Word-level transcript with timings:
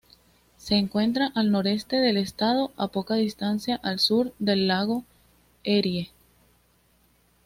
Se 0.57 0.77
encuentra 0.77 1.27
al 1.35 1.51
noroeste 1.51 1.97
del 1.97 2.17
estado, 2.17 2.71
a 2.75 2.87
poca 2.87 3.13
distancia 3.13 3.79
al 3.83 3.99
sur 3.99 4.33
del 4.39 4.67
lago 4.67 5.05
Erie. 5.63 6.09